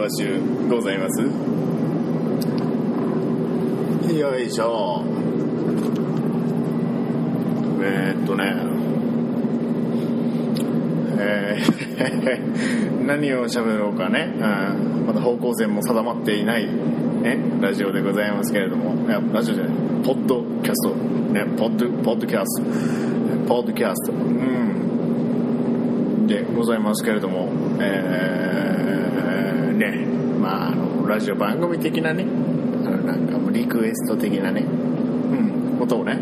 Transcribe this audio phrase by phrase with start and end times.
[0.00, 0.06] 嫌うる。
[0.06, 1.20] わしゅうございます？
[4.16, 5.04] よいしょ。
[7.82, 8.54] えー、っとね。
[11.18, 18.94] えー 何を喋ろうかね、うん、まだ方向性も定まっていない、ね、ラジオでございますけれども。
[19.06, 19.72] いやラジオじゃない。
[20.04, 20.94] ポッドキャスト。
[21.34, 22.68] ねポッドポッドキャスト。
[23.48, 24.12] ポッドキャスト。
[24.12, 24.16] う
[26.22, 26.26] ん。
[26.26, 27.48] でございますけれども。
[27.80, 28.99] えー、
[29.80, 30.06] ね
[30.40, 32.24] まああのラジオ番組的なね
[32.84, 34.64] あのなんかもうリクエスト的なねう
[35.74, 36.18] んことをね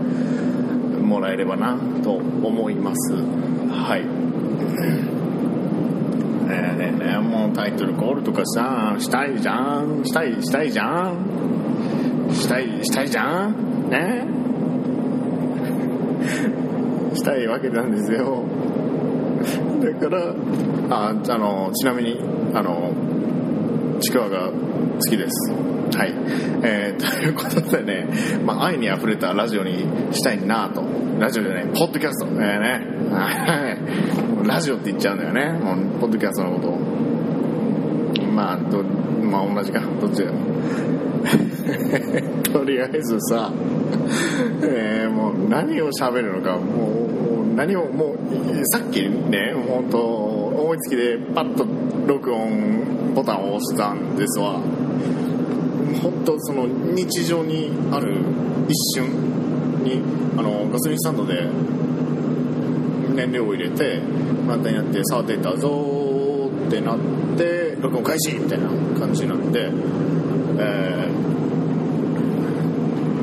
[1.02, 3.14] もらえればなと思います。
[3.14, 4.02] はい。
[6.48, 10.04] ねえねえねえもうタイトルコールとかさしたいじゃん。
[10.04, 12.30] したいしたいじゃん。
[12.32, 13.88] したいしたいじゃん。
[13.88, 14.26] ね
[17.16, 18.42] したいわけなんですよ。
[19.80, 20.34] だから
[20.90, 22.20] ああのちなみに
[22.54, 22.92] あの
[23.98, 25.52] ちくわが好きです。
[25.96, 26.14] はい、
[26.62, 28.06] えー、ということでね、
[28.44, 30.82] まあ、愛にあふれたラジオにしたいなと。
[31.18, 32.86] ラジオでねポッドキャスト、えー、ね。
[33.10, 33.76] は
[34.44, 34.46] い。
[34.46, 35.58] ラジオって言っちゃうんだよね。
[36.00, 36.78] ポッドキャストのこと
[38.26, 39.80] まあどまあ同じか。
[39.80, 40.38] どっちでも
[42.52, 43.52] とりあえずさ、
[44.62, 46.56] えーもう何を喋るのか。
[46.58, 48.18] もう何をもう
[48.66, 51.66] さっきね本当思いつきでパッと
[52.08, 54.54] 録音ボタンを押したんですわ。
[56.02, 58.16] 本当その日常にある
[58.66, 60.00] 一瞬に
[60.38, 61.46] あのガソリンスタンドで
[63.14, 64.00] 燃料を入れて
[64.46, 66.98] 満タンになってさあ出たぞーってなっ
[67.36, 69.70] て録音開始みたいな感じなんで、
[70.58, 71.08] え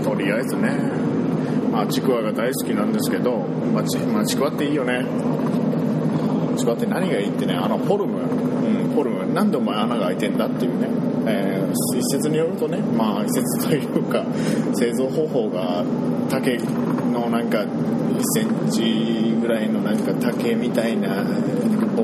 [0.03, 0.69] とりあえずね
[1.71, 3.39] まあちくわが大好きなんですけど、
[3.73, 5.05] まあちまあ、ちくわっていいよね。
[6.55, 10.87] ちくわって何がいいってねあのフォルム、うん、フォルムなんでお前穴が開いてんだっていうね、
[11.27, 14.23] えー一説によるとねまあ一説というか
[14.75, 15.83] 製造方法が
[16.29, 21.23] 竹のなんか1センチぐらいのなんか竹みたいな
[21.95, 22.03] 棒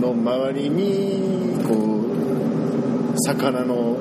[0.00, 3.96] の周りにこう魚の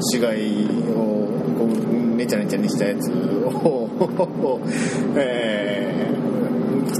[0.00, 1.28] 死骸を
[1.58, 4.60] こうねちゃねちゃにしたやつを、
[5.16, 5.73] えー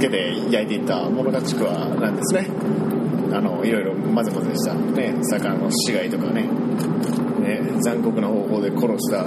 [0.05, 2.47] けて焼いていたものがちくわなんですね。
[3.33, 6.43] あのいろいろ混ぜ混ぜした、ね、魚の死骸とかね。
[7.41, 9.17] ね残酷な方法で殺した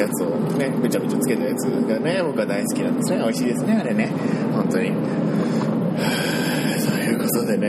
[0.00, 3.18] やつをねべちゃべちゃつけたやつがね僕は大好きなんですね。
[3.18, 4.10] 美味しいですねあれね。
[4.52, 4.90] 本当に。
[4.90, 4.94] は
[6.78, 7.68] ぁということでね、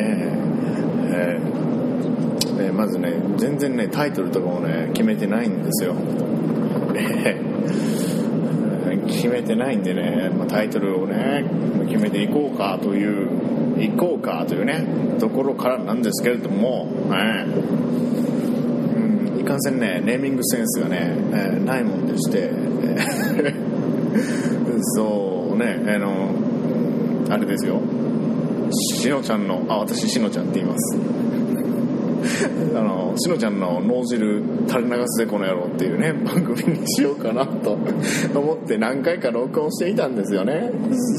[1.13, 1.61] えー
[2.73, 5.93] まずね全然ねタイトルとかもね決めてないんですよ。
[9.31, 11.45] めてないんでね、まあ、タイトルをね
[11.89, 17.45] 決めていこうかといういこうかというねところからなんですけれども、ね
[18.95, 22.51] うん、いかんせんねネーミングセンスがね、えーないもんでして
[24.95, 26.31] そうねあの
[27.29, 27.79] あれですよ。
[28.99, 30.97] しのちゃんのあ私しのちゃんって言います。
[32.75, 37.77] あのしのちゃんの脳汁垂れ流すぜこの野郎っていうね 番組にしようかなと
[38.35, 40.71] 思って何回か録音していたんですよね。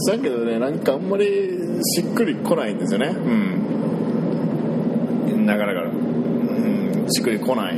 [0.09, 1.59] だけどねなんかあんまり
[1.97, 3.15] しっくりこないんですよね。
[5.35, 5.47] うん。
[5.47, 7.75] なかなか、うん、しっくりこない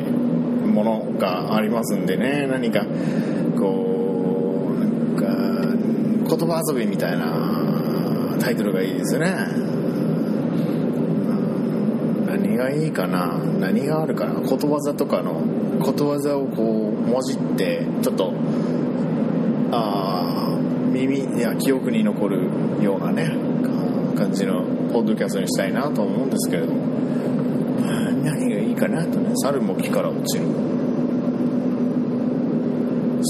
[0.66, 2.46] ものがありますんでね。
[2.50, 2.84] 何か
[3.58, 9.73] こうなんか言葉遊びみたいなタイトルがいいですよね。
[12.64, 13.38] がいいかな。
[13.60, 14.40] 何があるかな。
[14.40, 15.42] ことわざとかの
[15.80, 18.32] ことわざをこうもじってちょっと
[19.70, 22.48] あー耳いや記憶に残る
[22.80, 23.36] ようなね
[24.16, 24.62] 感じの
[24.92, 26.94] ポッドキャストにしたいなと思うんですけれども。
[28.24, 29.32] 何がいいかなとね。
[29.42, 30.46] 猿も木から落ちる。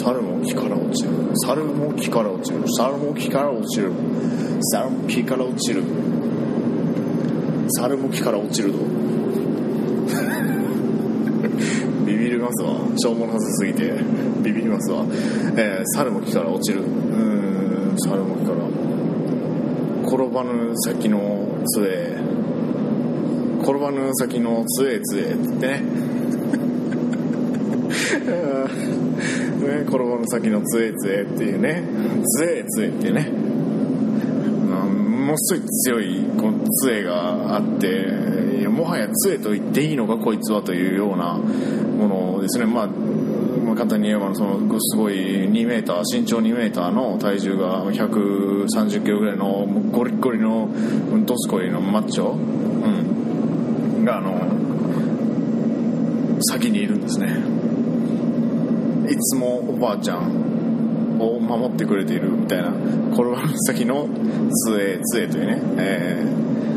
[0.05, 1.11] 猿も木から落ちる。
[1.45, 2.63] 猿も木から落ちる。
[2.69, 3.93] 猿も木から落ちる。
[4.71, 5.83] 猿も木から落ちる。
[7.77, 8.79] 猿も木から落ちると
[12.07, 12.79] ビビりますわ。
[12.97, 13.93] しょうもなさすぎて
[14.43, 15.05] ビビりますわ、
[15.57, 16.83] えー猿も木から落ちる。
[16.83, 18.65] うーん猿も木から。
[20.07, 22.15] 転ばぬ先の杖。
[23.63, 25.83] 転ばぬ先の杖杖って言ってね。
[29.65, 31.83] ね転ばぬ先の杖杖っていうね。
[32.39, 33.33] 杖杖ってね。
[35.25, 38.44] ものすごい強いこの杖があって。
[38.75, 42.67] もはや杖と言っていいのかこいつはというようなものですね。
[42.67, 42.89] まあ
[43.75, 50.69] 簡単に言えばそのすごい2メーター身長2メーーの体重が130キロぐらいのゴリゴリの
[51.25, 54.39] ドスコイのマッチョ、うん、があの
[56.43, 57.65] 先にいるんですね。
[59.11, 62.73] いつもおばあちゃんを守ってくれているみたいな
[63.15, 64.09] これは先の
[64.67, 66.74] 杖杖というねえー、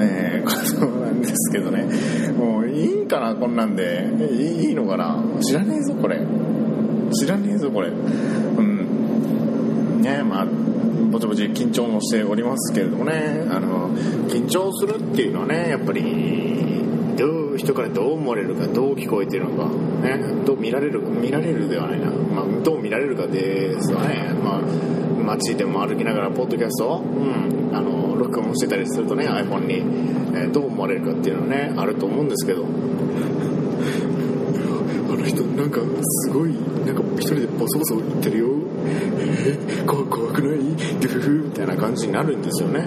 [0.00, 1.84] えー、ことなんですけどね。
[2.32, 4.10] もういいんかなこんなんで。
[4.32, 5.22] いいのかな？
[5.42, 6.20] 知らねえぞこれ。
[7.12, 7.88] 知らねえぞこれ。
[7.88, 7.92] う
[8.62, 10.00] ん。
[10.02, 10.46] ねまあ
[11.10, 13.44] ぼちぼち緊張もしておりますけれどもね。
[13.50, 13.90] あの
[14.28, 16.84] 緊張するっていうのはねやっぱり
[17.16, 19.68] どう人からどう思われるかどう聞こえてるのか、
[20.06, 24.60] ね、どう見られる見られるではないな、まあ、どう見られるかですよね、まあ、
[25.38, 29.74] 街でも歩きながらポッドキャストを、うん、あの録音してたりするとね iPhone に、
[30.36, 32.64] えー、どう思われるかっていうのはねあると思うんですけど。
[35.10, 36.54] あの人なんかすごい
[36.86, 38.46] なんか一人でボソボソ言ってるよ。
[38.86, 40.58] え、怖怖くない？
[41.00, 41.30] ドゥフフ。
[41.46, 42.86] みたいな感じになるんですよね、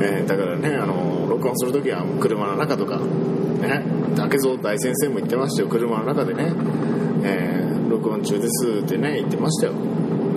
[0.00, 3.82] えー、だからねあの録音するときは車の中とかね
[4.14, 5.68] 竹蔵大先生も言ってましたよ。
[5.68, 6.52] 車の中でね、
[7.24, 9.72] えー、録音中ですってね言ってましたよ。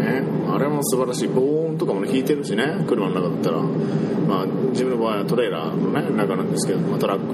[0.06, 0.24] ね。
[0.50, 1.30] あれも素晴らしい。
[1.34, 2.86] 防音とかもね聞いてるしね。
[2.88, 3.62] 車の中だったら。
[4.28, 7.34] まあ自分の場合はトレーラーのね中なんですけど、まあ、トラック、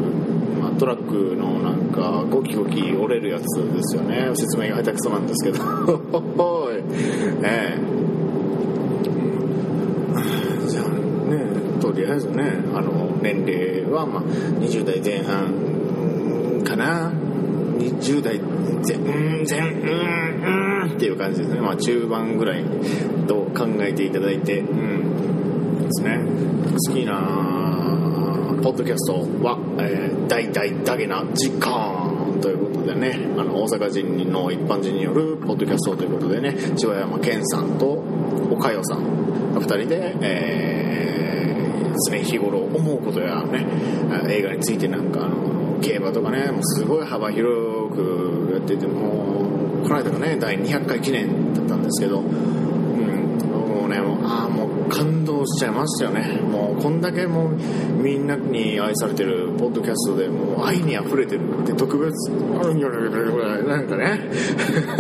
[0.60, 4.32] まあ、トラックのなんかゴキゴキ折れるやつですよね。
[4.36, 5.64] 説明が下手くそなんですけど。
[6.38, 6.76] おい。
[7.44, 7.92] ええ。
[10.68, 11.46] じゃあね
[11.80, 17.12] とりあえずねあの年齢はまあ20代前半かな。
[17.90, 18.40] 20代
[18.88, 21.62] 前うん前うんうんっていう感じですね。
[21.62, 22.64] まあ中盤ぐらい
[23.28, 26.20] と考えていただいてうんですね。
[26.88, 29.14] 好きなポッドキャスト
[29.44, 33.20] は、えー、大々だけな時間ということでね。
[33.38, 36.56] あの大阪人の一般人によるポッドキャストということでね。
[36.76, 38.04] 千葉山健さんと
[38.52, 39.22] 岡代さん
[39.56, 43.66] 2人で、えー、常日頃思うことやね
[44.30, 45.51] 映画についてなんかあの
[45.82, 49.46] 競馬とかねもうすごい幅広くやってても
[49.84, 56.40] うこの間がね第200回記念だったんですけど、うん、もうねもうああもう感動しちゃいましたよね。
[56.42, 57.56] もうこんだけもう
[58.02, 62.30] みんなに愛されてるポッドキャストでもう愛に溢れてるって特別
[63.68, 64.20] なんかね。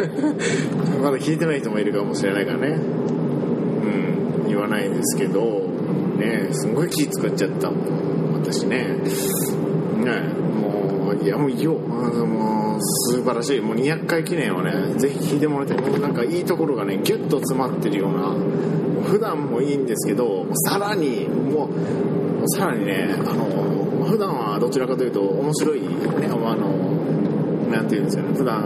[1.01, 2.79] まだ聞いてない人もいるかもしれないからね。
[4.43, 5.41] うん言わないですけど
[6.17, 7.71] ねすごい気使っちゃった。
[8.33, 8.97] 私ね。
[10.05, 11.27] ねい。
[11.27, 13.61] やもういよあのもう素晴らしい。
[13.61, 15.81] もう200回記念をねぜひ聞いてもらいたい。
[15.81, 18.33] もうなんかいいところがねギュッと詰まってるような
[19.07, 23.45] 普段もいいんですけどさらにもうさらにねあの
[24.05, 25.87] 普段はどちらかというと面白いね
[26.27, 27.01] あの
[27.69, 28.63] なんていうんですかね普段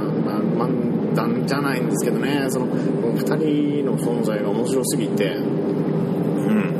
[0.57, 6.73] 漫談じゃないんですけどねその2人の存在が面白すぎてうん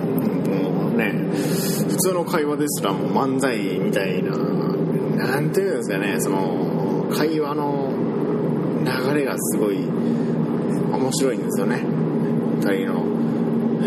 [0.50, 1.12] もうね
[1.90, 7.92] 普通の会話ですらも漫才みたいななんていうんですかねその会話の
[8.84, 11.78] 流れがすごい面白いんですよね。
[12.60, 13.04] 2人の、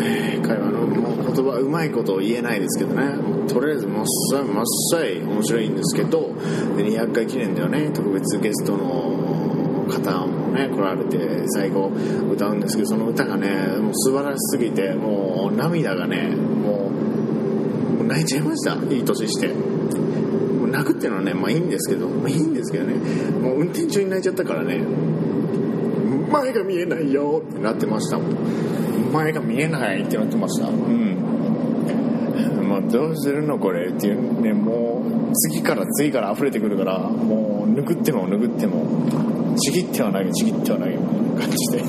[0.03, 3.13] え、会話の言葉うまいことを言えないですけどね。
[3.47, 6.33] とりあえずまっさいまっさい面白いんですけど
[6.77, 7.91] 200回記念ではね。
[7.95, 11.93] 特別ゲストの方もね来られて最後
[12.33, 17.18] 歌うんですけどその歌がねもう素晴らしすぎてもう涙がねもう
[18.09, 18.75] 泣いちゃいました。
[18.93, 19.53] いい年して。
[20.71, 22.95] 泣くっていうのはね、まあいいんですけど、まあいいんですけどね、
[23.41, 24.79] もう運転中に泣いちゃったからね、
[26.31, 29.13] 前が見えないよってなってましたもん。
[29.13, 30.69] 前が見えないってなってました。
[30.69, 31.17] うん。
[32.69, 41.83] まあどうするのこれっていうね、もう次から次から溢れてくるから、もう拭っても拭っても、ちぎってはないちぎってはないみたいな感じで。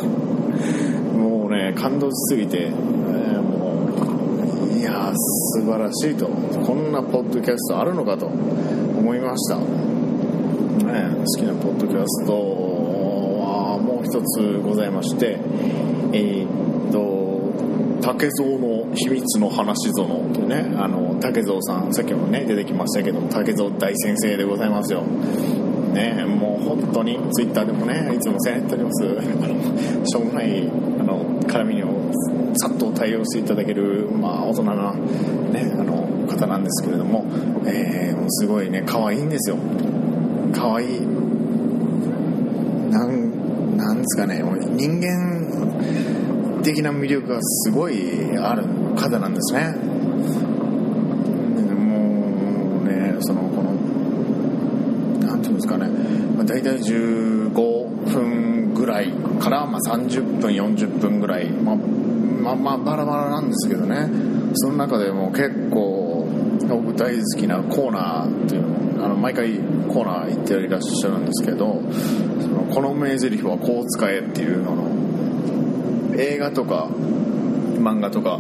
[1.17, 3.68] もうね、感動しすぎて、えー、もう、
[4.91, 6.27] や素晴らしいと。
[6.27, 8.29] こんなポッドキャストあるのかと。
[8.99, 9.63] 思いました、ね、
[11.17, 15.39] 好きなポッドキャストはもう一つございまして
[16.11, 17.39] えー、っと
[18.01, 29.05] 竹蔵の秘密の話園というねあの竹蔵さんさっきもね出てきましたけど竹蔵大先生でございますよねもう本当にツイッターでもねいつもせんやっております
[30.05, 31.87] しょうもないあの絡みを
[32.55, 37.25] さっと対応していただける、まあ、大人な、ね、あの方なんですけれども、
[37.65, 39.57] えー、すごいね可愛いんですよ。
[40.53, 41.01] 可愛い。
[42.91, 44.41] なんなんですかね
[44.75, 48.63] 人間的な魅力がすごいある
[48.95, 49.73] 方なんですね。
[51.55, 53.73] でもうねそのこの
[55.27, 55.87] なんていうんですかね、
[56.35, 57.51] まあ、大体15
[58.11, 61.77] 分ぐらいから、まあ、30分40分ぐらい、まあ、
[62.39, 64.07] まあまあバラバラなんですけどね。
[64.53, 66.27] その中でも結構
[66.67, 71.81] 僕大好きなコーナーっていうのあの毎回コーナー行っていらっしゃるんですけど
[72.41, 76.87] そのこの名台詞はこう使えっていうのの映画とか
[77.77, 78.39] 漫画とか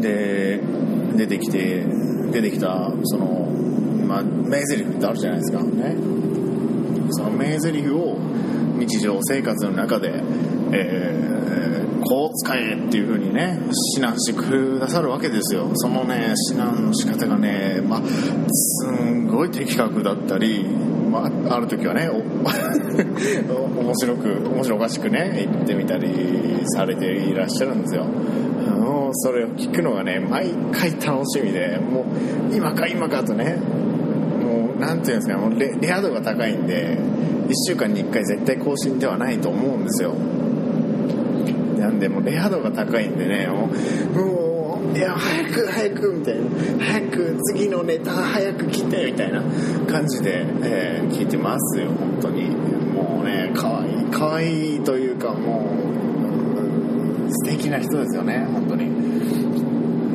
[0.00, 0.60] で
[1.16, 1.84] 出てきて
[2.30, 3.50] 出てきたその、
[4.06, 5.62] まあ、名台詞ってあるじゃないですか。
[5.62, 5.96] ね。
[7.12, 8.18] その名台詞を
[8.78, 10.22] 日常生活の中で、
[10.72, 11.40] えー
[12.10, 15.70] こう使えっていう風にね指南してくださるわけですよ。
[15.74, 18.02] そのね指南の仕方がね、まあ、
[18.50, 26.08] すんごい的確だったり、まあ、ある時はね 面白く面白おかしくね言ってみたり
[26.64, 28.04] されていらっしゃるんですよ。
[28.04, 33.56] もうそれを聞くのがね毎回楽しみでもう今か今かとね
[34.42, 36.98] もうなんていうんですかもうレア度が高いんで
[37.46, 40.12] 1週間に1回絶対更新ではないと思うんですよ。
[41.80, 43.46] なんでもうレア度が高いんでね。
[43.48, 43.70] も
[44.14, 46.42] うもういや早く早くみたいな。
[46.84, 49.42] 早く次のネタ早く来てみたいな
[49.86, 52.50] 感じで、えー聞いてますよ本当に。
[52.50, 55.70] もうね可愛い可愛いというかも
[57.28, 58.84] う素敵な人ですよね本当に。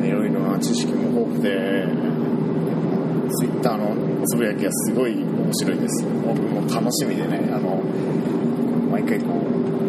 [0.06, 1.86] いろいろな知識も豊富で
[3.28, 6.04] ツイッターのつぶやきがすごい面白いです。
[6.24, 7.82] 僕も楽しみでねあの
[8.90, 9.85] 毎回こう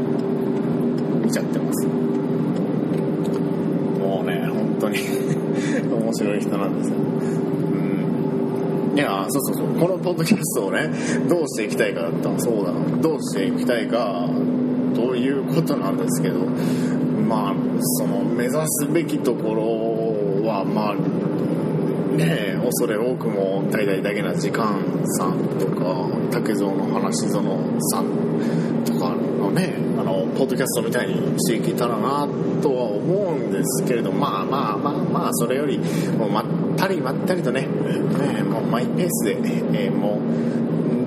[1.38, 1.86] ちゃってます。
[4.00, 4.98] もうね本当に。
[5.92, 6.96] 面白い人なんですよ。
[8.92, 8.98] うん。
[8.98, 9.68] いやそうそうそう。
[9.80, 10.90] このポッドキャストをね
[11.30, 12.30] どうしていきたいかだった。
[12.30, 12.72] のそうだ。
[13.02, 14.28] どうしていきたいか
[14.94, 16.40] ということなんですけど。
[17.28, 20.96] まあその目指すべきところはまあ
[22.16, 24.82] ねえ恐れ多くも大々だけな時間
[25.20, 27.32] さんとか竹蔵の話園
[27.92, 28.06] さん
[29.58, 32.28] ねあのポッドキャストみたいにしていけたらな
[32.62, 35.80] とは思うんですけれどまあまあまあまあそれより
[36.18, 36.46] もうまっ
[36.78, 40.22] たりまったりとねねもうマイペースで、えーもう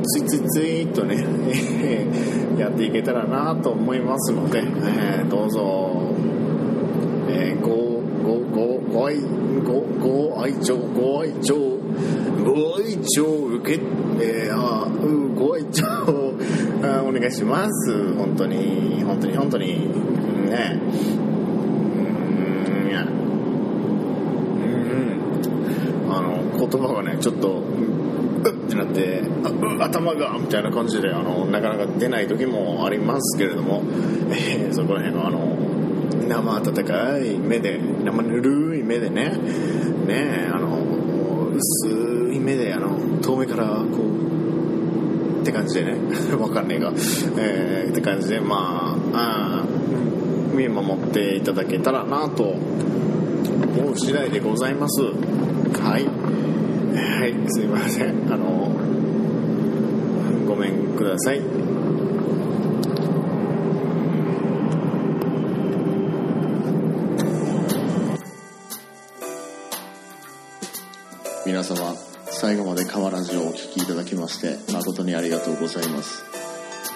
[0.02, 2.06] ついついついっとねえ
[2.58, 6.14] やっていけたらなと思いますので、えーどうぞ。
[7.28, 9.16] えーご、ご、ご、ご愛、
[9.64, 11.54] ご、ご愛聴、ご愛聴、
[12.44, 13.24] ご愛聴
[13.56, 13.80] 受け、
[14.20, 14.88] えーあ
[15.36, 15.84] ご愛聴、
[16.82, 18.14] あお願いします。
[18.14, 19.66] 本当に、本当に、本当に、
[20.48, 20.80] ね。
[21.94, 23.10] うん、いや、うん、
[26.10, 27.62] あの、言葉がね、ちょっと、う
[28.42, 29.22] ってなって、
[29.80, 33.82] 頭が、みたいな感じで、あの、なかなか出ない時もありますけれども、
[34.30, 35.58] えーそこら辺の、あの、
[36.30, 39.32] 生温かい目で生ぬるい目でね。
[40.06, 40.78] ねあの
[41.50, 44.49] 薄い目であの遠目からこう
[45.40, 45.96] って感じでね。
[46.38, 46.92] わかんねえが、
[47.38, 49.64] えーって感じでまああ
[50.54, 55.02] 見守っていただけたらなと思う次第でございます。
[55.02, 56.06] はい。
[56.94, 58.32] はいすいません。
[58.32, 58.70] あの
[60.46, 61.40] ごめんください。
[71.46, 72.09] 皆様
[72.40, 76.24] 最後まで川ラジをお聴きいただきまして誠にありがとうございます。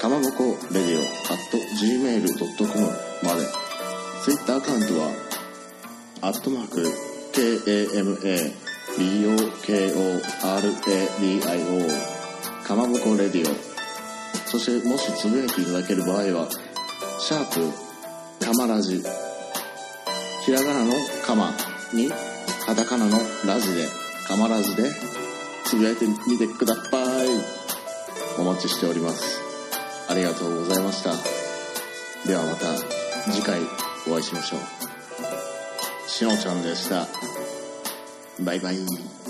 [0.00, 2.90] かまぼこレディオ at gmail.com
[3.22, 3.46] まで。
[4.24, 5.10] Twitter アカウントは
[6.22, 6.90] アットマーク
[7.34, 8.61] k-a-m-a
[8.98, 10.22] BOKORADIO
[12.64, 13.54] かまぼこレディオ。
[14.46, 16.48] そしてもしつぶやいていただける場合は
[17.18, 17.72] シャープ
[18.44, 19.02] かまラジ
[20.44, 20.92] ひらがなの
[21.24, 21.54] かま
[21.94, 22.10] に
[22.66, 23.88] カタカナのラジで
[24.26, 24.90] かまラジで
[25.64, 26.80] つぶやいてみてくださ
[27.24, 27.28] い。
[28.38, 29.40] お待ちしております。
[30.08, 31.12] ありがとうございました。
[32.26, 32.66] ではまた
[33.30, 33.60] 次回
[34.06, 34.60] お会いしましょう。
[36.08, 37.06] しのちゃんでした。
[38.40, 39.21] バイバイ。